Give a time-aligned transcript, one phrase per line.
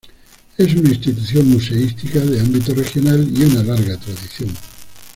[0.57, 4.49] Es una institución museística de ámbito regional y una larga tradición.